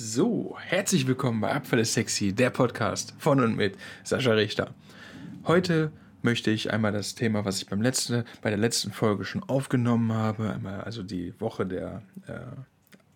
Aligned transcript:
So, 0.00 0.56
herzlich 0.60 1.08
willkommen 1.08 1.40
bei 1.40 1.52
Abfälle 1.52 1.84
Sexy, 1.84 2.32
der 2.32 2.50
Podcast 2.50 3.14
von 3.18 3.40
und 3.40 3.56
mit 3.56 3.76
Sascha 4.04 4.30
Richter. 4.30 4.72
Heute 5.44 5.90
möchte 6.22 6.52
ich 6.52 6.72
einmal 6.72 6.92
das 6.92 7.16
Thema, 7.16 7.44
was 7.44 7.60
ich 7.60 7.66
beim 7.66 7.82
letzten, 7.82 8.22
bei 8.40 8.50
der 8.50 8.60
letzten 8.60 8.92
Folge 8.92 9.24
schon 9.24 9.42
aufgenommen 9.42 10.12
habe, 10.12 10.52
einmal 10.52 10.82
also 10.82 11.02
die 11.02 11.34
Woche 11.40 11.66
der, 11.66 12.02
äh, 12.28 12.38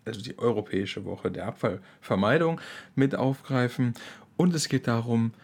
also 0.04 0.22
die 0.22 0.36
europäische 0.40 1.04
Woche 1.04 1.30
der 1.30 1.46
Abfallvermeidung 1.46 2.60
mit 2.96 3.14
aufgreifen. 3.14 3.94
Und 4.36 4.52
es 4.52 4.68
geht 4.68 4.88
darum, 4.88 5.34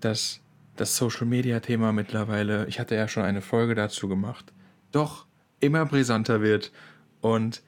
dass 0.00 0.40
das 0.74 0.96
Social 0.96 1.28
Media 1.28 1.60
Thema 1.60 1.92
mittlerweile, 1.92 2.66
ich 2.66 2.80
hatte 2.80 2.96
ja 2.96 3.06
schon 3.06 3.22
eine 3.22 3.40
Folge 3.40 3.76
dazu 3.76 4.08
gemacht, 4.08 4.52
doch 4.90 5.26
immer 5.60 5.86
brisanter 5.86 6.40
wird. 6.40 6.72
Und 7.20 7.62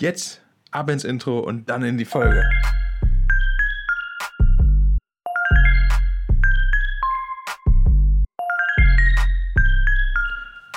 jetzt 0.00 0.40
ab 0.76 0.90
ins 0.90 1.04
Intro 1.04 1.38
und 1.38 1.70
dann 1.70 1.82
in 1.82 1.96
die 1.96 2.04
Folge. 2.04 2.44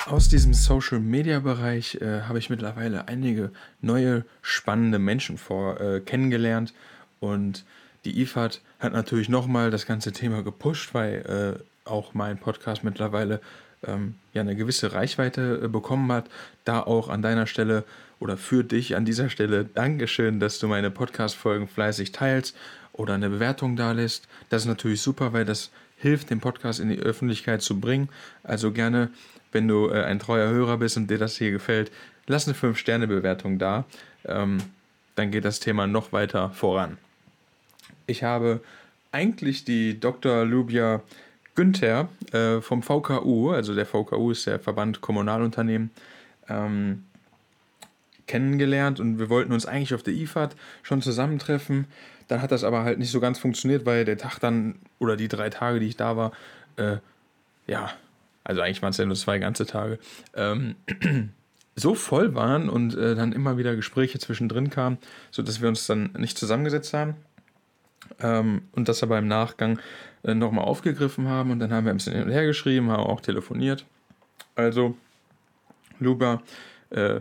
Aus 0.06 0.28
diesem 0.28 0.54
Social 0.54 0.98
Media 0.98 1.38
Bereich 1.40 1.96
äh, 2.00 2.22
habe 2.22 2.38
ich 2.38 2.50
mittlerweile 2.50 3.06
einige 3.06 3.52
neue 3.80 4.24
spannende 4.42 4.98
Menschen 4.98 5.38
vor, 5.38 5.80
äh, 5.80 6.00
kennengelernt 6.00 6.72
und 7.20 7.64
die 8.04 8.22
IFAD 8.22 8.62
hat 8.80 8.94
natürlich 8.94 9.28
nochmal 9.28 9.70
das 9.70 9.86
ganze 9.86 10.12
Thema 10.12 10.42
gepusht, 10.42 10.94
weil 10.94 11.60
äh, 11.60 11.88
auch 11.88 12.14
mein 12.14 12.38
Podcast 12.38 12.82
mittlerweile 12.82 13.40
ähm, 13.86 14.14
ja 14.32 14.40
eine 14.40 14.56
gewisse 14.56 14.92
Reichweite 14.92 15.60
äh, 15.64 15.68
bekommen 15.68 16.10
hat. 16.10 16.28
Da 16.64 16.80
auch 16.80 17.08
an 17.08 17.22
deiner 17.22 17.46
Stelle 17.46 17.84
oder 18.20 18.36
für 18.36 18.62
dich 18.62 18.94
an 18.94 19.04
dieser 19.04 19.28
Stelle 19.28 19.64
Dankeschön, 19.64 20.38
dass 20.38 20.58
du 20.58 20.68
meine 20.68 20.90
Podcast-Folgen 20.90 21.66
fleißig 21.66 22.12
teilst 22.12 22.56
oder 22.92 23.14
eine 23.14 23.30
Bewertung 23.30 23.76
da 23.76 23.92
lässt. 23.92 24.28
Das 24.50 24.62
ist 24.62 24.68
natürlich 24.68 25.00
super, 25.00 25.32
weil 25.32 25.44
das 25.44 25.70
hilft, 25.96 26.30
den 26.30 26.40
Podcast 26.40 26.80
in 26.80 26.90
die 26.90 27.00
Öffentlichkeit 27.00 27.62
zu 27.62 27.80
bringen. 27.80 28.08
Also 28.44 28.72
gerne, 28.72 29.10
wenn 29.52 29.66
du 29.66 29.88
äh, 29.88 30.04
ein 30.04 30.18
treuer 30.18 30.50
Hörer 30.50 30.78
bist 30.78 30.96
und 30.96 31.10
dir 31.10 31.18
das 31.18 31.36
hier 31.36 31.50
gefällt, 31.50 31.90
lass 32.26 32.46
eine 32.46 32.56
5-Sterne-Bewertung 32.56 33.58
da. 33.58 33.84
Ähm, 34.24 34.58
dann 35.14 35.30
geht 35.30 35.44
das 35.44 35.60
Thema 35.60 35.86
noch 35.86 36.12
weiter 36.12 36.50
voran. 36.50 36.98
Ich 38.06 38.22
habe 38.22 38.60
eigentlich 39.12 39.64
die 39.64 39.98
Dr. 39.98 40.44
Lubia 40.44 41.02
Günther 41.54 42.08
äh, 42.32 42.60
vom 42.60 42.82
VKU, 42.82 43.50
also 43.50 43.74
der 43.74 43.86
VKU 43.86 44.30
ist 44.30 44.46
der 44.46 44.60
Verband 44.60 45.00
Kommunalunternehmen, 45.00 45.90
ähm, 46.48 47.04
kennengelernt 48.30 49.00
und 49.00 49.18
wir 49.18 49.28
wollten 49.28 49.52
uns 49.52 49.66
eigentlich 49.66 49.92
auf 49.92 50.04
der 50.04 50.14
IFAD 50.14 50.54
schon 50.82 51.02
zusammentreffen. 51.02 51.86
Dann 52.28 52.40
hat 52.40 52.52
das 52.52 52.62
aber 52.62 52.84
halt 52.84 53.00
nicht 53.00 53.10
so 53.10 53.18
ganz 53.18 53.40
funktioniert, 53.40 53.86
weil 53.86 54.04
der 54.04 54.16
Tag 54.16 54.38
dann 54.38 54.76
oder 55.00 55.16
die 55.16 55.26
drei 55.26 55.50
Tage, 55.50 55.80
die 55.80 55.88
ich 55.88 55.96
da 55.96 56.16
war, 56.16 56.30
äh, 56.76 56.98
ja, 57.66 57.90
also 58.44 58.60
eigentlich 58.60 58.82
waren 58.82 58.90
es 58.90 58.98
ja 58.98 59.04
nur 59.04 59.16
zwei 59.16 59.38
ganze 59.40 59.66
Tage, 59.66 59.98
ähm, 60.34 60.76
so 61.74 61.96
voll 61.96 62.34
waren 62.36 62.68
und 62.68 62.96
äh, 62.96 63.16
dann 63.16 63.32
immer 63.32 63.58
wieder 63.58 63.74
Gespräche 63.74 64.20
zwischendrin 64.20 64.70
kamen, 64.70 64.98
sodass 65.32 65.60
wir 65.60 65.68
uns 65.68 65.88
dann 65.88 66.10
nicht 66.16 66.38
zusammengesetzt 66.38 66.94
haben 66.94 67.16
ähm, 68.20 68.62
und 68.72 68.88
das 68.88 69.02
aber 69.02 69.18
im 69.18 69.26
Nachgang 69.26 69.80
äh, 70.22 70.34
nochmal 70.34 70.66
aufgegriffen 70.66 71.26
haben 71.26 71.50
und 71.50 71.58
dann 71.58 71.72
haben 71.72 71.84
wir 71.84 71.92
ein 71.92 71.96
bisschen 71.96 72.14
hin 72.14 72.24
und 72.24 72.30
her 72.30 72.46
geschrieben, 72.46 72.92
haben 72.92 73.02
auch 73.02 73.20
telefoniert. 73.20 73.84
Also, 74.54 74.96
Luba, 75.98 76.42
äh, 76.90 77.20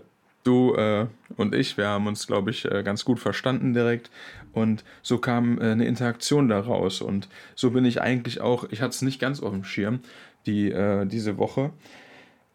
du 0.50 0.73
äh, 0.73 1.08
und 1.38 1.53
ich, 1.53 1.78
wir 1.78 1.88
haben 1.88 2.08
uns, 2.08 2.28
glaube 2.28 2.50
ich, 2.50 2.66
äh, 2.66 2.83
ganz 2.83 3.05
gut 3.05 3.19
verstanden 3.19 3.73
direkt. 3.73 4.09
Und 4.52 4.83
so 5.02 5.19
kam 5.19 5.59
äh, 5.59 5.72
eine 5.72 5.86
Interaktion 5.86 6.50
daraus. 6.50 7.02
Und 7.02 7.30
so 7.55 7.72
bin 7.72 7.86
ich 7.86 8.02
eigentlich 8.02 8.42
auch, 8.42 8.66
ich 8.72 8.81
hatte 8.81 8.92
es 8.92 9.02
nicht 9.02 9.20
ganz 9.22 9.42
auf 9.42 9.52
dem 9.52 9.64
Schirm, 9.64 10.00
die, 10.45 10.72
äh, 10.72 11.05
diese 11.05 11.38
Woche. 11.38 11.72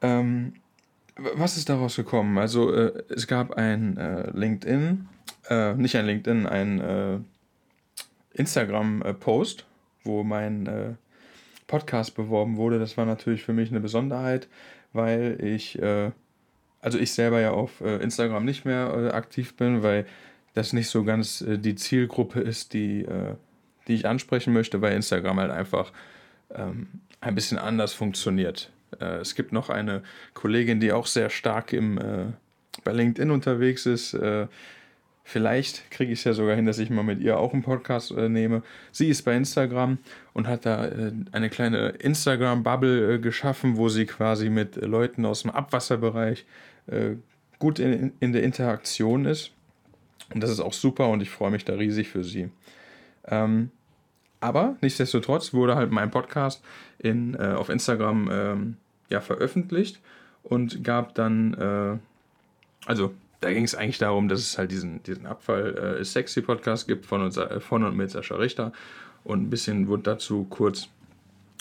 Ähm, 0.03 0.55
was 1.16 1.56
ist 1.56 1.69
daraus 1.69 1.94
gekommen? 1.94 2.37
Also 2.38 2.75
äh, 2.75 3.05
es 3.09 3.28
gab 3.28 3.53
ein 3.53 3.97
äh, 3.97 4.31
LinkedIn, 4.31 5.09
nicht 5.76 5.94
ein 5.94 6.06
LinkedIn, 6.06 6.47
ein 6.47 7.26
Instagram-Post, 8.32 9.66
wo 10.03 10.25
mein 10.25 10.97
Podcast 11.66 12.15
beworben 12.15 12.56
wurde. 12.56 12.78
Das 12.78 12.97
war 12.97 13.05
natürlich 13.05 13.43
für 13.43 13.53
mich 13.53 13.69
eine 13.69 13.81
Besonderheit, 13.81 14.49
weil 14.94 15.38
ich 15.44 15.78
also 16.84 16.99
ich 16.99 17.12
selber 17.12 17.41
ja 17.41 17.53
auf 17.53 17.81
äh, 17.81 17.97
Instagram 17.97 18.45
nicht 18.45 18.67
mehr 18.67 18.93
äh, 18.95 19.09
aktiv 19.09 19.55
bin, 19.56 19.83
weil 19.83 20.05
das 20.53 20.75
nicht 20.75 20.89
so 20.89 21.03
ganz 21.03 21.41
äh, 21.41 21.59
die 21.59 21.77
Zielgruppe 21.77 22.41
ist, 22.41 22.75
die, 22.75 23.06
die 23.89 23.95
ich 23.95 24.06
ansprechen 24.06 24.53
möchte, 24.53 24.83
weil 24.83 24.94
Instagram 24.94 25.41
halt 25.41 25.50
einfach 25.50 25.93
ähm, 26.55 26.89
ein 27.23 27.34
bisschen 27.34 27.59
anders 27.59 27.94
funktioniert. 27.94 28.71
Es 29.00 29.34
gibt 29.34 29.53
noch 29.53 29.71
eine 29.71 30.05
Kollegin, 30.34 30.78
die 30.78 30.93
auch 30.93 31.06
sehr 31.06 31.28
stark 31.28 31.73
im, 31.73 31.99
bei 32.84 32.93
LinkedIn 32.93 33.33
unterwegs 33.33 33.87
ist. 33.87 34.17
Vielleicht 35.27 35.91
kriege 35.91 36.12
ich 36.12 36.19
es 36.19 36.25
ja 36.25 36.34
sogar 36.34 36.55
hin, 36.55 36.67
dass 36.67 36.78
ich 36.78 36.91
mal 36.91 37.03
mit 37.03 37.19
ihr 37.21 37.39
auch 37.39 37.55
einen 37.55 37.62
Podcast 37.62 38.11
äh, 38.11 38.28
nehme. 38.28 38.62
Sie 38.93 39.09
ist 39.09 39.23
bei 39.23 39.34
Instagram 39.34 39.97
und 40.34 40.47
hat 40.47 40.67
da 40.67 40.84
äh, 40.84 41.12
eine 41.33 41.49
kleine 41.49 41.89
Instagram-Bubble 41.89 43.15
äh, 43.15 43.19
geschaffen, 43.19 43.78
wo 43.78 43.89
sie 43.89 44.05
quasi 44.05 44.50
mit 44.50 44.77
Leuten 44.77 45.25
aus 45.25 45.41
dem 45.41 45.50
Abwasserbereich 45.50 46.44
äh, 46.87 47.17
gut 47.59 47.78
in, 47.78 48.12
in 48.21 48.33
der 48.33 48.43
Interaktion 48.43 49.25
ist. 49.25 49.53
Und 50.33 50.43
das 50.43 50.50
ist 50.50 50.61
auch 50.61 50.72
super 50.72 51.09
und 51.09 51.22
ich 51.22 51.31
freue 51.31 51.50
mich 51.50 51.65
da 51.65 51.75
riesig 51.75 52.09
für 52.09 52.25
sie. 52.25 52.50
Ähm, 53.27 53.71
aber 54.41 54.77
nichtsdestotrotz 54.81 55.55
wurde 55.55 55.77
halt 55.77 55.91
mein 55.91 56.11
Podcast 56.11 56.62
in, 56.99 57.34
äh, 57.34 57.55
auf 57.56 57.69
Instagram 57.69 58.28
ähm, 58.31 58.77
ja, 59.09 59.21
veröffentlicht 59.21 60.00
und 60.43 60.84
gab 60.84 61.15
dann, 61.15 61.55
äh, 61.55 61.99
also 62.87 63.15
da 63.41 63.53
ging 63.53 63.65
es 63.65 63.75
eigentlich 63.75 63.99
darum, 63.99 64.28
dass 64.28 64.41
es 64.41 64.59
halt 64.59 64.71
diesen, 64.71 65.03
diesen 65.03 65.27
Abfall 65.27 65.99
äh, 66.00 66.05
Sexy 66.05 66.43
Podcast 66.43 66.87
gibt 66.87 67.06
von, 67.06 67.23
uns, 67.23 67.37
äh, 67.37 67.61
von 67.61 67.84
und 67.84 67.97
mit 67.97 68.11
Sascha 68.11 68.37
Richter 68.37 68.73
und 69.23 69.43
ein 69.43 69.50
bisschen 69.50 69.89
wurde 69.89 70.03
dazu 70.03 70.47
kurz 70.50 70.89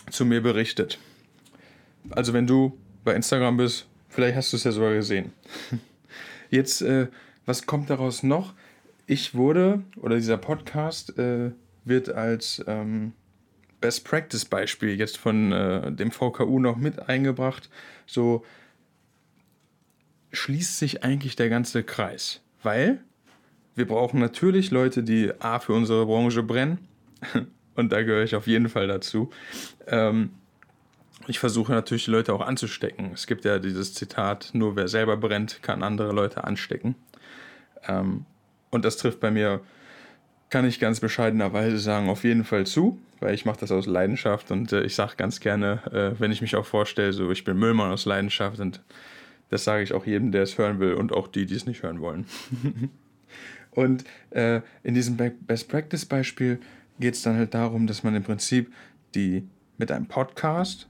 zu 0.09 0.25
mir 0.25 0.41
berichtet. 0.41 0.99
Also 2.09 2.33
wenn 2.33 2.47
du 2.47 2.77
bei 3.03 3.15
Instagram 3.15 3.57
bist, 3.57 3.87
Vielleicht 4.13 4.35
hast 4.37 4.53
du 4.53 4.57
es 4.57 4.63
ja 4.63 4.71
sogar 4.71 4.93
gesehen. 4.93 5.33
Jetzt, 6.51 6.83
äh, 6.83 7.07
was 7.47 7.65
kommt 7.65 7.89
daraus 7.89 8.21
noch? 8.21 8.53
Ich 9.07 9.33
wurde, 9.33 9.81
oder 9.99 10.17
dieser 10.17 10.37
Podcast 10.37 11.17
äh, 11.17 11.51
wird 11.83 12.09
als 12.09 12.63
ähm, 12.67 13.13
Best 13.81 14.05
Practice 14.05 14.45
Beispiel 14.45 14.97
jetzt 14.97 15.17
von 15.17 15.51
äh, 15.51 15.91
dem 15.91 16.11
VKU 16.11 16.59
noch 16.59 16.77
mit 16.77 17.09
eingebracht. 17.09 17.69
So 18.05 18.45
schließt 20.31 20.77
sich 20.77 21.03
eigentlich 21.03 21.35
der 21.35 21.49
ganze 21.49 21.83
Kreis. 21.83 22.41
Weil 22.61 23.01
wir 23.75 23.87
brauchen 23.87 24.19
natürlich 24.19 24.71
Leute, 24.71 25.03
die 25.03 25.33
A 25.39 25.59
für 25.59 25.73
unsere 25.73 26.05
Branche 26.05 26.43
brennen. 26.43 26.87
Und 27.75 27.91
da 27.91 28.03
gehöre 28.03 28.23
ich 28.23 28.35
auf 28.35 28.45
jeden 28.45 28.69
Fall 28.69 28.87
dazu. 28.87 29.31
Ähm, 29.87 30.29
ich 31.27 31.39
versuche 31.39 31.71
natürlich 31.71 32.05
die 32.05 32.11
Leute 32.11 32.33
auch 32.33 32.41
anzustecken. 32.41 33.11
Es 33.13 33.27
gibt 33.27 33.45
ja 33.45 33.59
dieses 33.59 33.93
Zitat, 33.93 34.51
nur 34.53 34.75
wer 34.75 34.87
selber 34.87 35.17
brennt, 35.17 35.61
kann 35.61 35.83
andere 35.83 36.11
Leute 36.11 36.43
anstecken. 36.43 36.95
Ähm, 37.87 38.25
und 38.71 38.85
das 38.85 38.97
trifft 38.97 39.19
bei 39.19 39.31
mir, 39.31 39.61
kann 40.49 40.65
ich 40.65 40.79
ganz 40.79 40.99
bescheidenerweise 40.99 41.79
sagen, 41.79 42.09
auf 42.09 42.23
jeden 42.23 42.43
Fall 42.43 42.65
zu, 42.65 42.99
weil 43.19 43.33
ich 43.33 43.45
mache 43.45 43.59
das 43.59 43.71
aus 43.71 43.87
Leidenschaft 43.87 44.51
und 44.51 44.71
äh, 44.71 44.83
ich 44.83 44.95
sage 44.95 45.13
ganz 45.17 45.39
gerne, 45.39 45.81
äh, 45.91 46.19
wenn 46.19 46.31
ich 46.31 46.41
mich 46.41 46.55
auch 46.55 46.65
vorstelle, 46.65 47.13
so 47.13 47.31
ich 47.31 47.43
bin 47.43 47.57
Müllmann 47.57 47.91
aus 47.91 48.05
Leidenschaft 48.05 48.59
und 48.59 48.81
das 49.49 49.63
sage 49.63 49.83
ich 49.83 49.93
auch 49.93 50.05
jedem, 50.05 50.31
der 50.31 50.43
es 50.43 50.57
hören 50.57 50.79
will 50.79 50.93
und 50.93 51.11
auch 51.11 51.27
die, 51.27 51.45
die 51.45 51.55
es 51.55 51.65
nicht 51.65 51.83
hören 51.83 52.01
wollen. 52.01 52.25
und 53.71 54.03
äh, 54.31 54.61
in 54.83 54.93
diesem 54.93 55.17
Best 55.17 55.69
Practice 55.69 56.05
Beispiel 56.05 56.59
geht 56.99 57.15
es 57.15 57.21
dann 57.21 57.37
halt 57.37 57.53
darum, 57.53 57.87
dass 57.87 58.03
man 58.03 58.15
im 58.15 58.23
Prinzip 58.23 58.71
die 59.15 59.47
mit 59.77 59.91
einem 59.91 60.07
Podcast 60.07 60.87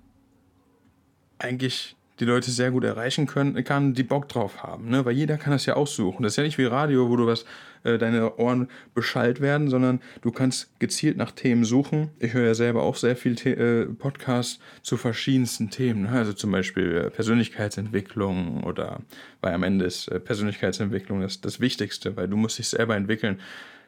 eigentlich 1.43 1.95
die 2.19 2.25
Leute 2.25 2.51
sehr 2.51 2.71
gut 2.71 2.83
erreichen 2.83 3.25
können, 3.25 3.61
kann, 3.63 3.93
die 3.93 4.03
Bock 4.03 4.29
drauf 4.29 4.61
haben, 4.61 4.89
ne? 4.89 5.03
Weil 5.03 5.13
jeder 5.13 5.37
kann 5.37 5.51
das 5.51 5.65
ja 5.65 5.73
aussuchen. 5.73 6.23
Das 6.23 6.33
ist 6.33 6.37
ja 6.37 6.43
nicht 6.43 6.57
wie 6.57 6.65
Radio, 6.65 7.09
wo 7.09 7.15
du 7.15 7.25
was, 7.25 7.45
äh, 7.83 7.97
deine 7.97 8.37
Ohren 8.37 8.69
beschallt 8.93 9.41
werden, 9.41 9.69
sondern 9.69 9.99
du 10.21 10.31
kannst 10.31 10.79
gezielt 10.79 11.17
nach 11.17 11.31
Themen 11.31 11.65
suchen. 11.65 12.09
Ich 12.19 12.33
höre 12.33 12.45
ja 12.45 12.53
selber 12.53 12.83
auch 12.83 12.95
sehr 12.95 13.15
viel 13.15 13.35
äh, 13.47 13.85
Podcasts 13.85 14.59
zu 14.83 14.95
verschiedensten 14.95 15.69
Themen. 15.69 16.03
Ne? 16.03 16.11
Also 16.11 16.33
zum 16.33 16.51
Beispiel 16.51 16.95
äh, 16.95 17.09
Persönlichkeitsentwicklung 17.09 18.63
oder, 18.63 19.01
weil 19.41 19.53
am 19.53 19.63
Ende 19.63 19.85
ist 19.85 20.07
äh, 20.07 20.19
Persönlichkeitsentwicklung 20.19 21.21
das, 21.21 21.41
das 21.41 21.59
Wichtigste, 21.59 22.15
weil 22.15 22.27
du 22.27 22.37
musst 22.37 22.57
dich 22.57 22.69
selber 22.69 22.95
entwickeln. 22.95 23.41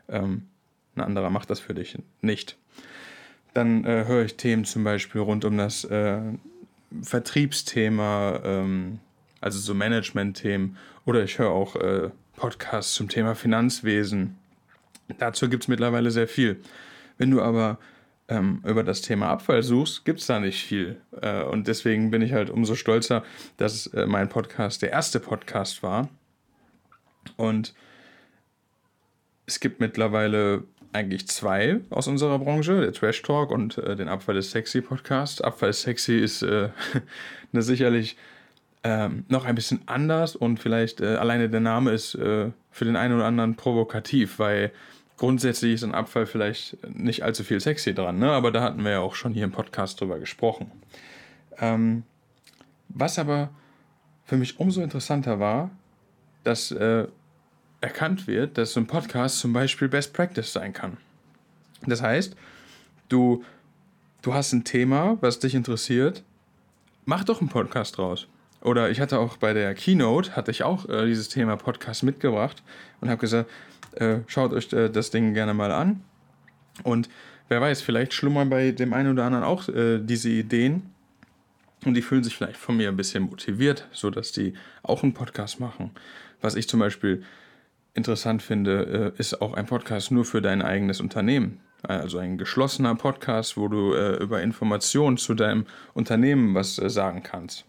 Ähm, 0.10 0.48
ein 0.96 1.02
anderer 1.02 1.30
macht 1.30 1.50
das 1.50 1.60
für 1.60 1.74
dich 1.74 1.98
nicht. 2.22 2.58
Dann 3.54 3.86
äh, 3.86 4.06
höre 4.06 4.26
ich 4.26 4.36
Themen 4.36 4.66
zum 4.66 4.84
Beispiel 4.84 5.22
rund 5.22 5.46
um 5.46 5.58
das 5.58 5.88
Vertriebsthema, 7.02 8.42
ähm, 8.44 9.00
also 9.42 9.60
so 9.60 9.74
Management-Themen. 9.74 10.78
Oder 11.06 11.24
ich 11.24 11.38
höre 11.40 11.52
auch 11.52 11.76
äh, 11.76 12.10
Podcasts 12.36 12.94
zum 12.94 13.10
Thema 13.10 13.36
Finanzwesen. 13.36 14.38
Dazu 15.20 15.50
gibt 15.50 15.64
es 15.64 15.68
mittlerweile 15.68 16.12
sehr 16.12 16.28
viel. 16.28 16.60
Wenn 17.18 17.32
du 17.32 17.42
aber 17.42 17.78
ähm, 18.28 18.62
über 18.66 18.84
das 18.84 19.02
Thema 19.02 19.30
Abfall 19.30 19.62
suchst, 19.64 20.04
gibt 20.06 20.20
es 20.20 20.28
da 20.28 20.40
nicht 20.40 20.64
viel. 20.64 21.02
Äh, 21.22 21.44
und 21.44 21.68
deswegen 21.68 22.12
bin 22.12 22.22
ich 22.22 22.34
halt 22.34 22.50
umso 22.50 22.76
stolzer, 22.76 23.24
dass 23.58 23.88
äh, 23.88 24.06
mein 24.06 24.30
Podcast 24.30 24.82
der 24.82 24.92
erste 24.92 25.20
Podcast 25.20 25.84
war. 25.84 26.10
Und 27.38 27.74
es 29.46 29.60
gibt 29.60 29.80
mittlerweile 29.80 30.64
eigentlich 30.96 31.28
zwei 31.28 31.82
aus 31.90 32.08
unserer 32.08 32.40
Branche, 32.40 32.82
der 32.82 32.94
Trash 32.94 33.22
Talk 33.22 33.52
und 33.52 33.78
äh, 33.78 33.96
den 33.96 34.08
Abfall 34.08 34.38
ist 34.38 34.52
sexy 34.52 34.82
Podcast. 34.82 35.44
Abfall 35.44 35.70
ist 35.70 35.82
sexy 35.82 36.18
ist 36.18 36.42
äh, 36.42 36.70
eine 37.54 37.62
sicherlich 37.62 38.18
ähm, 38.84 39.26
noch 39.28 39.46
ein 39.46 39.56
bisschen 39.56 39.82
anders 39.88 40.36
und 40.36 40.60
vielleicht 40.60 41.02
äh, 41.02 41.16
alleine 41.16 41.50
der 41.50 41.60
Name 41.60 41.92
ist 41.92 42.16
äh, 42.16 42.52
für 42.72 42.86
den 42.86 42.96
einen 42.96 43.16
oder 43.16 43.26
anderen 43.26 43.56
provokativ, 43.56 44.40
weil 44.40 44.72
grundsätzlich 45.18 45.74
ist 45.74 45.84
ein 45.84 45.94
Abfall 45.94 46.26
vielleicht 46.26 46.78
nicht 46.96 47.24
allzu 47.24 47.44
viel 47.44 47.60
sexy 47.60 47.94
dran, 47.94 48.20
ne? 48.20 48.32
aber 48.32 48.52
da 48.52 48.62
hatten 48.62 48.84
wir 48.84 48.92
ja 48.92 49.00
auch 49.00 49.16
schon 49.16 49.34
hier 49.34 49.44
im 49.44 49.52
Podcast 49.52 50.00
drüber 50.00 50.20
gesprochen. 50.20 50.72
Ähm, 51.60 52.04
was 52.90 53.20
aber 53.20 53.50
für 54.26 54.38
mich 54.38 54.60
umso 54.60 54.82
interessanter 54.82 55.40
war, 55.40 55.72
dass 56.44 56.72
äh, 56.72 57.08
erkannt 57.86 58.26
wird, 58.26 58.58
dass 58.58 58.74
so 58.74 58.80
ein 58.80 58.88
Podcast 58.88 59.38
zum 59.40 59.54
Beispiel 59.54 59.88
Best 59.88 60.12
Practice 60.14 60.52
sein 60.52 60.74
kann. 60.74 60.98
Das 61.86 62.02
heißt, 62.02 62.36
du, 63.10 63.44
du 64.24 64.34
hast 64.34 64.54
ein 64.54 64.64
Thema, 64.64 65.18
was 65.22 65.38
dich 65.38 65.54
interessiert, 65.54 66.24
mach 67.06 67.24
doch 67.24 67.42
einen 67.42 67.50
Podcast 67.50 67.98
draus. 67.98 68.28
Oder 68.62 68.90
ich 68.90 69.00
hatte 69.00 69.20
auch 69.20 69.38
bei 69.38 69.54
der 69.54 69.76
Keynote, 69.76 70.36
hatte 70.36 70.50
ich 70.50 70.64
auch 70.64 70.90
äh, 70.90 71.06
dieses 71.06 71.30
Thema 71.30 71.58
Podcast 71.58 72.02
mitgebracht 72.02 72.64
und 73.02 73.10
habe 73.10 73.22
gesagt, 73.22 73.52
äh, 73.92 74.22
schaut 74.26 74.52
euch 74.52 74.74
äh, 74.74 74.90
das 74.90 75.12
Ding 75.12 75.36
gerne 75.36 75.54
mal 75.54 75.72
an. 75.72 76.02
Und 76.82 77.08
wer 77.50 77.62
weiß, 77.62 77.84
vielleicht 77.84 78.14
schlummern 78.14 78.50
bei 78.50 78.72
dem 78.72 78.94
einen 78.94 79.12
oder 79.12 79.26
anderen 79.26 79.46
auch 79.46 79.70
äh, 79.70 80.00
diese 80.00 80.30
Ideen 80.30 80.90
und 81.86 81.94
die 81.94 82.02
fühlen 82.02 82.24
sich 82.24 82.36
vielleicht 82.36 82.58
von 82.58 82.78
mir 82.78 82.90
ein 82.90 82.98
bisschen 82.98 83.24
motiviert, 83.24 83.88
sodass 83.92 84.32
die 84.32 84.56
auch 84.82 85.04
einen 85.04 85.14
Podcast 85.14 85.60
machen. 85.60 85.92
Was 86.42 86.56
ich 86.56 86.68
zum 86.68 86.80
Beispiel 86.80 87.24
interessant 87.96 88.44
finde, 88.44 89.14
äh, 89.16 89.20
ist 89.20 89.42
auch 89.42 89.54
ein 89.54 89.66
Podcast 89.66 90.12
nur 90.12 90.26
für 90.26 90.42
dein 90.42 90.62
eigenes 90.62 91.02
Unternehmen. 91.02 91.62
Also 91.82 92.18
ein 92.18 92.38
geschlossener 92.38 92.96
Podcast, 92.96 93.58
wo 93.58 93.68
du 93.68 93.94
äh, 93.94 94.18
über 94.18 94.42
Informationen 94.42 95.18
zu 95.18 95.34
deinem 95.34 95.66
Unternehmen 95.94 96.54
was 96.54 96.78
äh, 96.78 96.90
sagen 96.90 97.24
kannst. 97.24 97.66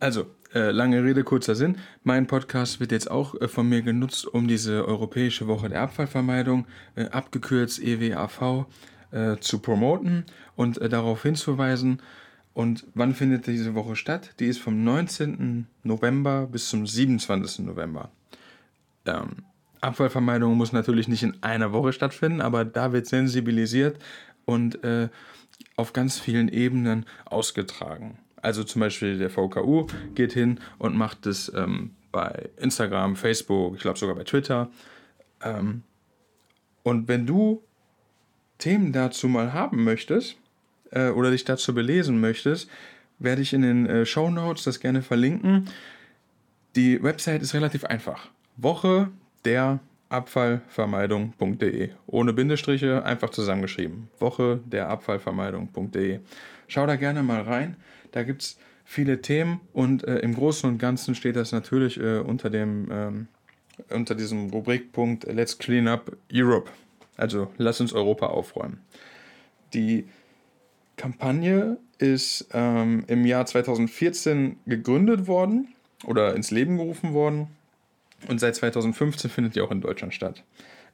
Also, 0.00 0.26
lange 0.52 1.02
Rede, 1.02 1.24
kurzer 1.24 1.56
Sinn. 1.56 1.78
Mein 2.04 2.28
Podcast 2.28 2.78
wird 2.78 2.92
jetzt 2.92 3.10
auch 3.10 3.34
von 3.48 3.68
mir 3.68 3.82
genutzt, 3.82 4.26
um 4.26 4.46
diese 4.46 4.86
Europäische 4.86 5.48
Woche 5.48 5.68
der 5.68 5.80
Abfallvermeidung, 5.80 6.66
abgekürzt 7.10 7.82
EWAV, 7.82 8.66
zu 9.40 9.58
promoten 9.60 10.26
und 10.54 10.78
darauf 10.92 11.22
hinzuweisen, 11.22 12.00
und 12.54 12.86
wann 12.94 13.14
findet 13.14 13.46
diese 13.48 13.74
Woche 13.74 13.96
statt? 13.96 14.34
Die 14.38 14.46
ist 14.46 14.60
vom 14.60 14.84
19. 14.84 15.66
November 15.82 16.46
bis 16.46 16.68
zum 16.68 16.86
27. 16.86 17.66
November. 17.66 18.10
Ähm, 19.06 19.44
Abfallvermeidung 19.80 20.56
muss 20.56 20.72
natürlich 20.72 21.08
nicht 21.08 21.24
in 21.24 21.42
einer 21.42 21.72
Woche 21.72 21.92
stattfinden, 21.92 22.40
aber 22.40 22.64
da 22.64 22.92
wird 22.92 23.06
sensibilisiert 23.06 23.98
und 24.44 24.82
äh, 24.84 25.08
auf 25.76 25.92
ganz 25.92 26.18
vielen 26.18 26.48
Ebenen 26.48 27.06
ausgetragen. 27.26 28.18
Also 28.36 28.62
zum 28.62 28.80
Beispiel 28.80 29.18
der 29.18 29.30
VKU 29.30 29.86
geht 30.14 30.32
hin 30.32 30.60
und 30.78 30.96
macht 30.96 31.26
das 31.26 31.52
ähm, 31.54 31.90
bei 32.12 32.50
Instagram, 32.56 33.16
Facebook, 33.16 33.74
ich 33.74 33.82
glaube 33.82 33.98
sogar 33.98 34.14
bei 34.14 34.24
Twitter. 34.24 34.70
Ähm, 35.42 35.82
und 36.82 37.08
wenn 37.08 37.26
du 37.26 37.62
Themen 38.58 38.92
dazu 38.92 39.28
mal 39.28 39.52
haben 39.52 39.82
möchtest, 39.82 40.36
äh, 40.94 41.08
oder 41.10 41.30
dich 41.30 41.44
dazu 41.44 41.74
belesen 41.74 42.20
möchtest, 42.20 42.70
werde 43.18 43.42
ich 43.42 43.52
in 43.52 43.62
den 43.62 43.86
äh, 43.86 44.06
Show 44.06 44.30
Notes 44.30 44.64
das 44.64 44.80
gerne 44.80 45.02
verlinken. 45.02 45.68
Die 46.76 47.02
Website 47.02 47.42
ist 47.42 47.54
relativ 47.54 47.84
einfach. 47.84 48.28
Woche 48.56 49.08
der 49.44 49.80
Abfallvermeidung.de. 50.08 51.90
Ohne 52.06 52.32
Bindestriche, 52.32 53.04
einfach 53.04 53.30
zusammengeschrieben. 53.30 54.08
Woche 54.18 54.60
der 54.64 54.88
Abfallvermeidung.de. 54.88 56.20
Schau 56.68 56.86
da 56.86 56.96
gerne 56.96 57.22
mal 57.22 57.42
rein. 57.42 57.76
Da 58.12 58.22
gibt 58.22 58.42
es 58.42 58.58
viele 58.84 59.20
Themen 59.20 59.60
und 59.72 60.04
äh, 60.04 60.18
im 60.18 60.34
Großen 60.34 60.68
und 60.68 60.78
Ganzen 60.78 61.14
steht 61.14 61.36
das 61.36 61.52
natürlich 61.52 61.98
äh, 61.98 62.18
unter, 62.18 62.50
dem, 62.50 62.88
ähm, 62.90 63.28
unter 63.90 64.14
diesem 64.14 64.50
Rubrikpunkt 64.50 65.24
Let's 65.24 65.58
Clean 65.58 65.88
Up 65.88 66.16
Europe. 66.32 66.70
Also 67.16 67.52
lass 67.58 67.80
uns 67.80 67.92
Europa 67.92 68.26
aufräumen. 68.26 68.80
Die 69.72 70.06
Kampagne 70.96 71.78
ist 71.98 72.48
ähm, 72.52 73.04
im 73.06 73.24
Jahr 73.24 73.46
2014 73.46 74.56
gegründet 74.66 75.26
worden 75.26 75.68
oder 76.04 76.34
ins 76.34 76.50
Leben 76.50 76.76
gerufen 76.76 77.12
worden 77.12 77.48
und 78.28 78.40
seit 78.40 78.56
2015 78.56 79.30
findet 79.30 79.56
die 79.56 79.60
auch 79.60 79.70
in 79.70 79.80
Deutschland 79.80 80.14
statt. 80.14 80.42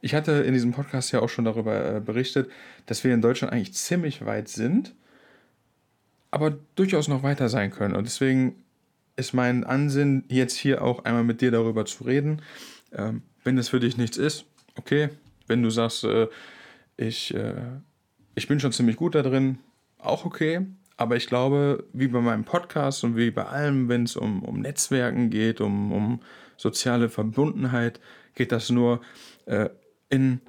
Ich 0.02 0.14
hatte 0.14 0.32
in 0.32 0.54
diesem 0.54 0.72
Podcast 0.72 1.12
ja 1.12 1.20
auch 1.20 1.28
schon 1.28 1.44
darüber 1.44 1.96
äh, 1.96 2.00
berichtet, 2.00 2.50
dass 2.86 3.04
wir 3.04 3.12
in 3.12 3.20
Deutschland 3.20 3.52
eigentlich 3.52 3.74
ziemlich 3.74 4.24
weit 4.24 4.48
sind, 4.48 4.94
aber 6.30 6.56
durchaus 6.74 7.08
noch 7.08 7.22
weiter 7.22 7.48
sein 7.48 7.70
können. 7.70 7.94
Und 7.94 8.04
deswegen 8.04 8.54
ist 9.16 9.34
mein 9.34 9.64
Ansinn, 9.64 10.24
jetzt 10.28 10.56
hier 10.56 10.82
auch 10.82 11.04
einmal 11.04 11.24
mit 11.24 11.40
dir 11.40 11.50
darüber 11.50 11.84
zu 11.84 12.04
reden. 12.04 12.40
Ähm, 12.92 13.22
wenn 13.44 13.58
es 13.58 13.68
für 13.68 13.80
dich 13.80 13.96
nichts 13.96 14.16
ist, 14.16 14.46
okay. 14.76 15.10
Wenn 15.46 15.62
du 15.62 15.70
sagst, 15.70 16.04
äh, 16.04 16.28
ich, 16.96 17.34
äh, 17.34 17.54
ich 18.34 18.48
bin 18.48 18.60
schon 18.60 18.72
ziemlich 18.72 18.96
gut 18.96 19.14
da 19.14 19.22
drin, 19.22 19.58
auch 20.02 20.24
okay. 20.24 20.66
Aber 20.96 21.16
ich 21.16 21.26
glaube, 21.26 21.84
wie 21.92 22.08
bei 22.08 22.20
meinem 22.20 22.44
Podcast 22.44 23.04
und 23.04 23.16
wie 23.16 23.30
bei 23.30 23.46
allem, 23.46 23.88
wenn 23.88 24.04
es 24.04 24.16
um, 24.16 24.42
um 24.42 24.60
Netzwerken 24.60 25.30
geht, 25.30 25.60
um, 25.60 25.92
um 25.92 26.20
soziale 26.58 27.08
Verbundenheit, 27.08 28.00
geht 28.34 28.52
das 28.52 28.68
nur 28.68 29.00
äh, 29.46 29.70
in, 30.10 30.40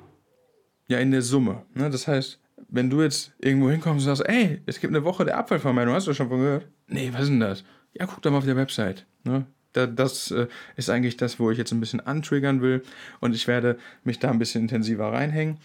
ja, 0.87 0.99
in 0.99 1.11
der 1.11 1.21
Summe. 1.21 1.63
Ne? 1.73 1.89
Das 1.89 2.07
heißt, 2.07 2.39
wenn 2.67 2.89
du 2.89 3.01
jetzt 3.01 3.33
irgendwo 3.39 3.69
hinkommst 3.69 4.07
und 4.07 4.15
sagst, 4.15 4.29
ey, 4.29 4.61
es 4.65 4.79
gibt 4.79 4.93
eine 4.93 5.03
Woche 5.03 5.25
der 5.25 5.37
Abfallvermeidung, 5.37 5.93
hast 5.93 6.07
du 6.07 6.13
schon 6.13 6.29
von 6.29 6.39
gehört? 6.39 6.67
Nee, 6.87 7.11
was 7.13 7.23
ist 7.23 7.29
denn 7.29 7.39
das? 7.39 7.63
Ja, 7.93 8.05
guck 8.05 8.21
doch 8.21 8.31
mal 8.31 8.39
auf 8.39 8.45
der 8.45 8.55
Website. 8.55 9.05
Ne? 9.23 9.45
Da, 9.73 9.87
das 9.87 10.31
äh, 10.31 10.47
ist 10.75 10.89
eigentlich 10.89 11.17
das, 11.17 11.39
wo 11.39 11.49
ich 11.51 11.57
jetzt 11.57 11.71
ein 11.71 11.79
bisschen 11.79 12.01
antriggern 12.01 12.61
will 12.61 12.83
und 13.19 13.35
ich 13.35 13.47
werde 13.47 13.77
mich 14.03 14.19
da 14.19 14.29
ein 14.29 14.39
bisschen 14.39 14.63
intensiver 14.63 15.11
reinhängen 15.11 15.59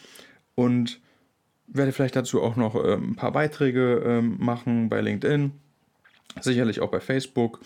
und 0.54 1.00
werde 1.68 1.92
vielleicht 1.92 2.16
dazu 2.16 2.42
auch 2.42 2.56
noch 2.56 2.74
äh, 2.74 2.94
ein 2.94 3.16
paar 3.16 3.32
Beiträge 3.32 4.02
äh, 4.04 4.22
machen 4.22 4.88
bei 4.88 5.00
LinkedIn, 5.00 5.52
sicherlich 6.40 6.80
auch 6.80 6.90
bei 6.90 7.00
Facebook 7.00 7.60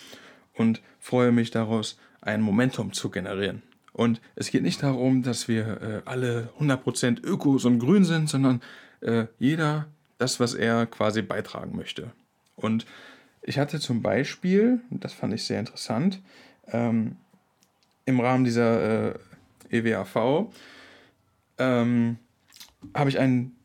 und 0.54 0.80
freue 0.98 1.32
mich 1.32 1.50
daraus, 1.50 1.98
ein 2.20 2.42
Momentum 2.42 2.92
zu 2.92 3.10
generieren. 3.10 3.62
Und 3.92 4.20
es 4.36 4.50
geht 4.50 4.62
nicht 4.62 4.82
darum, 4.82 5.22
dass 5.22 5.48
wir 5.48 5.82
äh, 5.82 6.02
alle 6.04 6.50
100% 6.60 7.24
Ökos 7.24 7.64
und 7.64 7.78
Grün 7.78 8.04
sind, 8.04 8.28
sondern 8.28 8.60
äh, 9.00 9.26
jeder 9.38 9.88
das, 10.18 10.38
was 10.38 10.54
er 10.54 10.86
quasi 10.86 11.22
beitragen 11.22 11.76
möchte. 11.76 12.12
Und 12.56 12.86
ich 13.42 13.58
hatte 13.58 13.80
zum 13.80 14.02
Beispiel, 14.02 14.80
das 14.90 15.12
fand 15.12 15.32
ich 15.34 15.44
sehr 15.44 15.58
interessant, 15.58 16.20
ähm, 16.68 17.16
im 18.04 18.20
Rahmen 18.20 18.44
dieser 18.44 19.14
äh, 19.14 19.18
EWAV 19.70 20.52
ähm, 21.58 22.18
habe 22.94 23.10
ich 23.10 23.18
einen 23.18 23.56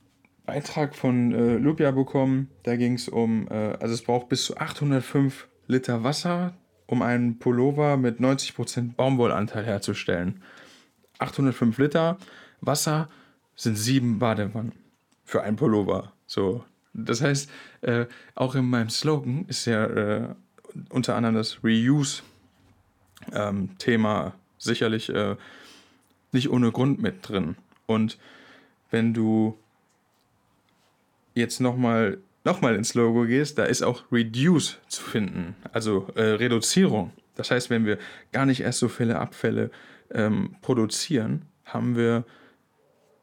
Beitrag 0.46 0.96
von 0.96 1.34
äh, 1.34 1.58
Lupia 1.58 1.92
bekommen. 1.92 2.50
Da 2.64 2.76
ging 2.76 2.94
es 2.94 3.10
um, 3.10 3.48
äh, 3.50 3.78
also 3.80 3.94
es 3.94 4.04
braucht 4.04 4.30
bis 4.30 4.46
zu 4.46 4.58
805 4.58 5.48
Liter 5.68 6.04
Wasser, 6.04 6.54
um 6.86 7.02
einen 7.02 7.40
Pullover 7.40 7.98
mit 7.98 8.20
90% 8.20 8.96
Baumwollanteil 8.96 9.66
herzustellen. 9.66 10.42
805 11.20 11.78
Liter 11.78 12.18
Wasser 12.62 13.10
sind 13.56 13.76
sieben 13.78 14.20
Badewannen 14.20 14.74
für 15.24 15.42
einen 15.44 15.58
Pullover. 15.58 16.14
So, 16.28 16.64
das 16.94 17.22
heißt, 17.22 17.50
äh, 17.82 18.06
auch 18.36 18.56
in 18.56 18.66
meinem 18.66 18.90
Slogan 18.90 19.46
ist 19.48 19.66
ja 19.66 19.86
äh, 19.86 20.30
unter 20.90 21.16
anderem 21.16 21.36
das 21.36 21.64
Reuse-Thema 21.64 22.24
ähm, 24.26 24.32
sicherlich 24.58 25.10
äh, 25.10 25.36
nicht 26.32 26.50
ohne 26.50 26.72
Grund 26.72 27.02
mit 27.02 27.28
drin. 27.28 27.56
Und 27.86 28.18
wenn 28.92 29.14
du 29.14 29.58
jetzt 31.36 31.62
nochmal 31.62 32.18
noch 32.44 32.62
mal 32.62 32.76
ins 32.76 32.94
Logo 32.94 33.26
gehst, 33.26 33.58
da 33.58 33.66
ist 33.66 33.82
auch 33.82 34.04
Reduce 34.12 34.78
zu 34.88 35.02
finden, 35.02 35.56
also 35.74 36.08
äh, 36.16 36.22
Reduzierung. 36.22 37.12
Das 37.36 37.52
heißt, 37.52 37.70
wenn 37.70 37.86
wir 37.86 37.98
gar 38.32 38.46
nicht 38.46 38.62
erst 38.62 38.80
so 38.80 38.88
viele 38.88 39.20
Abfälle 39.20 39.72
ähm, 40.14 40.56
produzieren, 40.62 41.42
haben 41.66 41.98
wir 41.98 42.24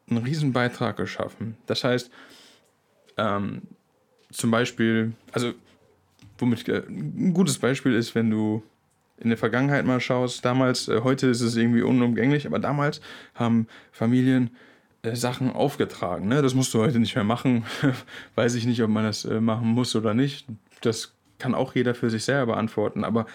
einen 0.09 0.23
riesen 0.23 0.51
Beitrag 0.51 0.97
geschaffen. 0.97 1.57
Das 1.65 1.83
heißt, 1.85 2.11
ähm, 3.17 3.61
zum 4.29 4.51
Beispiel, 4.51 5.13
also 5.31 5.53
womit 6.37 6.67
äh, 6.67 6.83
ein 6.87 7.33
gutes 7.33 7.57
Beispiel 7.57 7.93
ist, 7.93 8.15
wenn 8.15 8.29
du 8.29 8.61
in 9.17 9.29
der 9.29 9.37
Vergangenheit 9.37 9.85
mal 9.85 10.01
schaust, 10.01 10.43
damals, 10.43 10.89
äh, 10.89 11.01
heute 11.01 11.27
ist 11.27 11.41
es 11.41 11.55
irgendwie 11.55 11.81
unumgänglich, 11.81 12.45
aber 12.45 12.59
damals 12.59 12.99
haben 13.35 13.67
Familien 13.91 14.51
Sachen 15.11 15.51
aufgetragen. 15.51 16.27
Ne? 16.27 16.41
Das 16.41 16.53
musst 16.53 16.73
du 16.73 16.79
heute 16.79 16.99
nicht 16.99 17.15
mehr 17.15 17.25
machen. 17.25 17.65
Weiß 18.35 18.55
ich 18.55 18.65
nicht, 18.65 18.81
ob 18.81 18.89
man 18.89 19.03
das 19.03 19.25
äh, 19.25 19.41
machen 19.41 19.67
muss 19.67 19.95
oder 19.95 20.13
nicht. 20.13 20.47
Das 20.81 21.13
kann 21.39 21.53
auch 21.53 21.75
jeder 21.75 21.93
für 21.93 22.09
sich 22.09 22.23
selber 22.23 22.53
beantworten. 22.53 23.03
Aber 23.03 23.25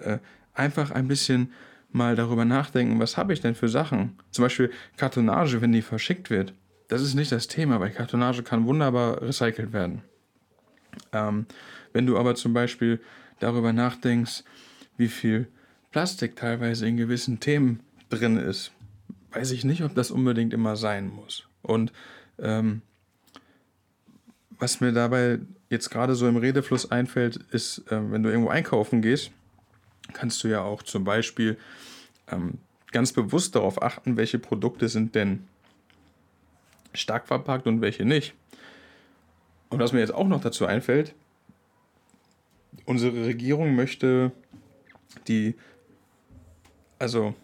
äh, 0.00 0.18
einfach 0.54 0.90
ein 0.90 1.06
bisschen 1.06 1.52
mal 1.90 2.16
darüber 2.16 2.44
nachdenken, 2.44 2.98
was 2.98 3.16
habe 3.16 3.32
ich 3.32 3.40
denn 3.40 3.54
für 3.54 3.68
Sachen? 3.68 4.18
Zum 4.30 4.44
Beispiel 4.44 4.70
Kartonage, 4.96 5.60
wenn 5.60 5.72
die 5.72 5.82
verschickt 5.82 6.30
wird. 6.30 6.54
Das 6.88 7.02
ist 7.02 7.14
nicht 7.14 7.32
das 7.32 7.48
Thema, 7.48 7.80
weil 7.80 7.90
Kartonage 7.90 8.42
kann 8.42 8.66
wunderbar 8.66 9.20
recycelt 9.20 9.72
werden. 9.72 10.02
Ähm, 11.12 11.46
wenn 11.92 12.06
du 12.06 12.18
aber 12.18 12.34
zum 12.34 12.54
Beispiel 12.54 13.00
darüber 13.40 13.72
nachdenkst, 13.72 14.44
wie 14.96 15.08
viel 15.08 15.48
Plastik 15.90 16.36
teilweise 16.36 16.86
in 16.86 16.96
gewissen 16.96 17.40
Themen 17.40 17.80
drin 18.08 18.38
ist, 18.38 18.72
weiß 19.32 19.50
ich 19.50 19.64
nicht, 19.64 19.82
ob 19.82 19.94
das 19.94 20.10
unbedingt 20.10 20.52
immer 20.52 20.76
sein 20.76 21.08
muss. 21.08 21.46
Und 21.62 21.92
ähm, 22.38 22.82
was 24.58 24.80
mir 24.80 24.92
dabei 24.92 25.38
jetzt 25.70 25.90
gerade 25.90 26.14
so 26.14 26.26
im 26.28 26.36
Redefluss 26.36 26.90
einfällt, 26.90 27.36
ist, 27.50 27.78
äh, 27.90 28.10
wenn 28.10 28.22
du 28.22 28.30
irgendwo 28.30 28.50
einkaufen 28.50 29.02
gehst, 29.02 29.30
kannst 30.12 30.42
du 30.42 30.48
ja 30.48 30.62
auch 30.62 30.82
zum 30.82 31.04
Beispiel 31.04 31.58
ähm, 32.30 32.58
ganz 32.90 33.12
bewusst 33.12 33.54
darauf 33.54 33.82
achten, 33.82 34.16
welche 34.16 34.38
Produkte 34.38 34.88
sind 34.88 35.14
denn 35.14 35.46
stark 36.94 37.26
verpackt 37.26 37.66
und 37.66 37.80
welche 37.80 38.04
nicht. 38.04 38.34
Und 39.68 39.78
was 39.80 39.92
mir 39.92 40.00
jetzt 40.00 40.14
auch 40.14 40.26
noch 40.26 40.40
dazu 40.40 40.64
einfällt, 40.64 41.14
unsere 42.86 43.26
Regierung 43.26 43.74
möchte 43.74 44.32
die, 45.26 45.54
also 46.98 47.34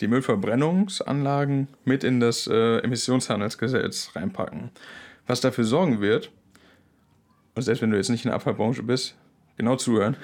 die 0.00 0.08
Müllverbrennungsanlagen 0.08 1.68
mit 1.84 2.04
in 2.04 2.20
das 2.20 2.46
äh, 2.46 2.78
Emissionshandelsgesetz 2.78 4.10
reinpacken. 4.14 4.70
Was 5.26 5.40
dafür 5.40 5.64
sorgen 5.64 6.00
wird, 6.00 6.30
und 7.54 7.62
selbst 7.62 7.82
wenn 7.82 7.90
du 7.90 7.96
jetzt 7.96 8.08
nicht 8.08 8.24
in 8.24 8.28
der 8.28 8.36
Abfallbranche 8.36 8.82
bist, 8.82 9.16
genau 9.56 9.76
zuhören, 9.76 10.16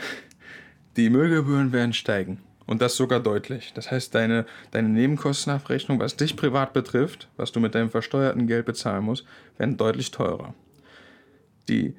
die 0.97 1.11
Müllgebühren 1.11 1.73
werden 1.73 1.93
steigen. 1.93 2.41
Und 2.67 2.81
das 2.81 2.97
sogar 2.97 3.21
deutlich. 3.21 3.73
Das 3.75 3.91
heißt, 3.91 4.15
deine, 4.15 4.47
deine 4.71 4.89
Nebenkostenabrechnung, 4.89 5.99
was 6.01 6.17
dich 6.17 6.35
privat 6.35 6.73
betrifft, 6.73 7.29
was 7.37 7.53
du 7.53 7.61
mit 7.61 7.75
deinem 7.75 7.91
versteuerten 7.91 8.47
Geld 8.47 8.65
bezahlen 8.65 9.05
musst, 9.05 9.27
werden 9.59 9.77
deutlich 9.77 10.11
teurer. 10.13 10.55
Die 11.69 11.95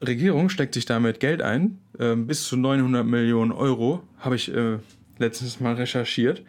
Regierung 0.00 0.48
steckt 0.48 0.74
sich 0.74 0.86
damit 0.86 1.20
Geld 1.20 1.42
ein, 1.42 1.78
äh, 1.98 2.14
bis 2.14 2.44
zu 2.44 2.56
900 2.56 3.06
Millionen 3.06 3.52
Euro, 3.52 4.02
habe 4.18 4.36
ich 4.36 4.54
äh, 4.54 4.78
letztens 5.18 5.60
mal 5.60 5.74
recherchiert. 5.74 6.42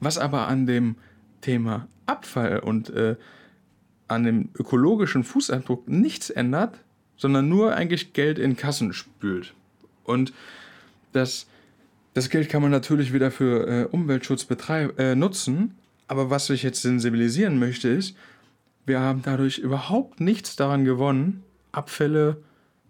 Was 0.00 0.18
aber 0.18 0.48
an 0.48 0.66
dem 0.66 0.96
Thema 1.40 1.88
Abfall 2.06 2.60
und 2.60 2.90
äh, 2.90 3.16
an 4.06 4.24
dem 4.24 4.48
ökologischen 4.58 5.24
Fußabdruck 5.24 5.88
nichts 5.88 6.30
ändert, 6.30 6.78
sondern 7.16 7.48
nur 7.48 7.74
eigentlich 7.74 8.12
Geld 8.12 8.38
in 8.38 8.56
Kassen 8.56 8.92
spült. 8.92 9.54
Und 10.04 10.32
das, 11.12 11.46
das 12.14 12.30
Geld 12.30 12.48
kann 12.48 12.62
man 12.62 12.70
natürlich 12.70 13.12
wieder 13.12 13.30
für 13.30 13.66
äh, 13.66 13.84
Umweltschutz 13.84 14.44
betreib, 14.44 14.98
äh, 14.98 15.14
nutzen, 15.14 15.74
aber 16.06 16.30
was 16.30 16.48
ich 16.48 16.62
jetzt 16.62 16.82
sensibilisieren 16.82 17.58
möchte 17.58 17.88
ist, 17.88 18.16
wir 18.86 19.00
haben 19.00 19.20
dadurch 19.22 19.58
überhaupt 19.58 20.20
nichts 20.20 20.56
daran 20.56 20.86
gewonnen, 20.86 21.42
Abfälle, 21.72 22.42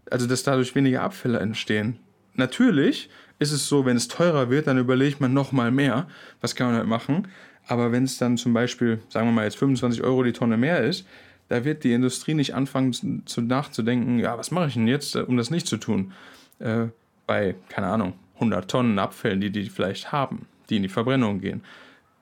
also 0.09 0.29
dass 0.29 0.45
dadurch 0.45 0.77
weniger 0.77 1.03
Abfälle 1.03 1.41
entstehen. 1.41 1.99
Natürlich 2.35 3.11
ist 3.39 3.53
es 3.53 3.69
so, 3.69 3.85
wenn 3.85 3.97
es 3.97 4.09
teurer 4.09 4.51
wird, 4.51 4.67
dann 4.67 4.79
überlegt 4.79 5.21
man 5.21 5.33
nochmal 5.33 5.71
mehr, 5.71 6.09
was 6.41 6.55
kann 6.55 6.69
man 6.69 6.77
halt 6.77 6.89
machen. 6.89 7.29
Aber 7.67 7.93
wenn 7.93 8.05
es 8.05 8.19
dann 8.19 8.37
zum 8.37 8.53
Beispiel, 8.53 9.01
sagen 9.09 9.29
wir 9.29 9.33
mal 9.33 9.45
jetzt 9.45 9.59
25 9.59 10.03
Euro 10.03 10.23
die 10.23 10.33
Tonne 10.33 10.57
mehr 10.57 10.81
ist, 10.81 11.07
da 11.49 11.65
wird 11.65 11.85
die 11.85 11.93
Industrie 11.93 12.35
nicht 12.35 12.55
anfangen 12.55 13.25
zu, 13.27 13.41
nachzudenken, 13.41 14.19
ja, 14.19 14.37
was 14.37 14.51
mache 14.51 14.69
ich 14.69 14.75
denn 14.75 14.89
jetzt, 14.89 15.17
um 15.17 15.37
das 15.37 15.51
nicht 15.51 15.67
zu 15.67 15.77
tun? 15.77 16.13
Äh, 16.59 16.87
bei, 17.27 17.55
keine 17.69 17.89
Ahnung, 17.89 18.15
100 18.35 18.71
Tonnen 18.71 18.99
Abfällen, 18.99 19.41
die 19.41 19.51
die 19.51 19.69
vielleicht 19.69 20.13
haben, 20.13 20.47
die 20.69 20.77
in 20.77 20.83
die 20.83 20.89
Verbrennung 20.89 21.41
gehen. 21.41 21.63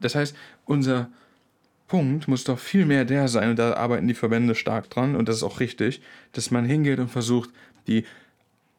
Das 0.00 0.14
heißt, 0.14 0.36
unser 0.64 1.08
Punkt 1.88 2.28
muss 2.28 2.44
doch 2.44 2.58
viel 2.58 2.86
mehr 2.86 3.04
der 3.04 3.28
sein, 3.28 3.50
und 3.50 3.58
da 3.58 3.74
arbeiten 3.74 4.08
die 4.08 4.14
Verbände 4.14 4.54
stark 4.54 4.90
dran, 4.90 5.16
und 5.16 5.28
das 5.28 5.36
ist 5.36 5.42
auch 5.42 5.60
richtig, 5.60 6.02
dass 6.32 6.50
man 6.50 6.64
hingeht 6.64 6.98
und 6.98 7.08
versucht, 7.08 7.50
die 7.86 8.04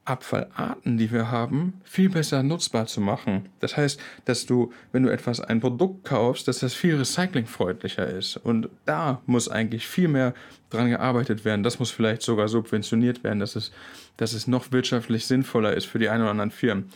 Abfallarten, 0.08 0.98
die 0.98 1.12
wir 1.12 1.32
haben, 1.32 1.82
viel 1.84 2.10
besser 2.10 2.42
nutzbar 2.42 2.88
zu 2.88 3.02
machen. 3.02 3.50
Das 3.60 3.76
heißt, 3.76 4.00
dass 4.26 4.46
du, 4.46 4.72
wenn 4.94 5.04
du 5.04 5.10
etwas, 5.10 5.42
ein 5.42 5.60
Produkt 5.60 6.06
kaufst, 6.06 6.48
dass 6.48 6.60
das 6.60 6.74
viel 6.74 6.96
recyclingfreundlicher 6.96 8.08
ist. 8.08 8.38
Und 8.38 8.70
da 8.86 9.22
muss 9.26 9.50
eigentlich 9.50 9.86
viel 9.86 10.08
mehr 10.08 10.34
dran 10.70 10.90
gearbeitet 10.90 11.44
werden. 11.44 11.64
Das 11.64 11.80
muss 11.80 11.92
vielleicht 11.92 12.22
sogar 12.22 12.48
subventioniert 12.48 13.24
werden, 13.26 13.40
dass 13.40 13.56
es, 13.58 13.72
dass 14.16 14.32
es 14.32 14.48
noch 14.48 14.72
wirtschaftlich 14.72 15.26
sinnvoller 15.26 15.74
ist 15.74 15.86
für 15.86 16.00
die 16.00 16.08
ein 16.08 16.22
oder 16.22 16.32
anderen 16.32 16.52
Firmen. 16.52 16.90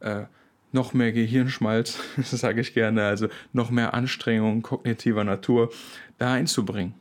Äh, 0.00 0.24
noch 0.72 0.92
mehr 0.92 1.12
Gehirnschmalz, 1.12 2.00
sage 2.22 2.60
ich 2.60 2.74
gerne, 2.74 3.04
also 3.04 3.28
noch 3.52 3.70
mehr 3.70 3.94
Anstrengung 3.94 4.62
kognitiver 4.62 5.22
Natur 5.22 5.70
da 6.18 6.34
einzubringen. 6.34 6.94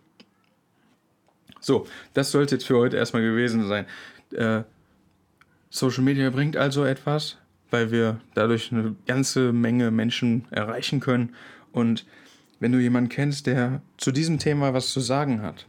So, 1.59 1.87
das 2.13 2.29
sollte 2.29 2.55
jetzt 2.55 2.67
für 2.67 2.77
heute 2.77 2.97
erstmal 2.97 3.23
gewesen 3.23 3.67
sein. 3.67 3.87
Äh, 4.31 4.63
Social 5.75 6.03
Media 6.03 6.29
bringt 6.29 6.55
also 6.55 6.85
etwas, 6.85 7.35
weil 7.69 7.91
wir 7.91 8.21
dadurch 8.33 8.71
eine 8.71 8.95
ganze 9.07 9.51
Menge 9.51 9.91
Menschen 9.91 10.45
erreichen 10.49 11.01
können. 11.01 11.35
Und 11.73 12.05
wenn 12.61 12.71
du 12.71 12.79
jemanden 12.79 13.09
kennst, 13.09 13.45
der 13.45 13.81
zu 13.97 14.13
diesem 14.13 14.39
Thema 14.39 14.73
was 14.73 14.91
zu 14.91 15.01
sagen 15.01 15.41
hat 15.41 15.67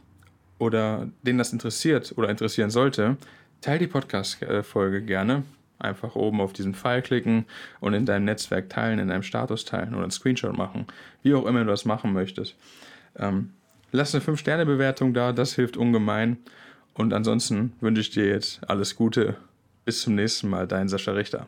oder 0.59 1.09
den 1.23 1.37
das 1.37 1.51
interessiert 1.51 2.13
oder 2.15 2.29
interessieren 2.29 2.69
sollte, 2.69 3.17
teile 3.59 3.79
die 3.79 3.87
Podcast-Folge 3.87 5.01
gerne. 5.01 5.43
Einfach 5.77 6.15
oben 6.15 6.39
auf 6.39 6.53
diesen 6.53 6.73
Pfeil 6.73 7.01
klicken 7.01 7.45
und 7.81 7.93
in 7.93 8.05
deinem 8.05 8.23
Netzwerk 8.23 8.69
teilen, 8.69 8.99
in 8.99 9.09
deinem 9.09 9.23
Status 9.23 9.65
teilen 9.65 9.93
oder 9.93 10.03
einen 10.03 10.11
Screenshot 10.11 10.55
machen. 10.55 10.87
Wie 11.21 11.33
auch 11.33 11.45
immer 11.45 11.65
du 11.65 11.69
das 11.69 11.83
machen 11.83 12.13
möchtest. 12.13 12.55
Ähm, 13.17 13.51
lass 13.91 14.15
eine 14.15 14.23
5-Sterne-Bewertung 14.23 15.13
da, 15.13 15.33
das 15.33 15.53
hilft 15.55 15.75
ungemein. 15.75 16.37
Und 16.93 17.13
ansonsten 17.13 17.73
wünsche 17.81 17.99
ich 17.99 18.09
dir 18.11 18.27
jetzt 18.27 18.67
alles 18.69 18.95
Gute 18.95 19.35
bis 19.87 20.01
zum 20.01 20.15
nächsten 20.15 20.49
Mal, 20.49 20.67
dein 20.67 20.89
Sascha 20.89 21.13
Richter. 21.13 21.47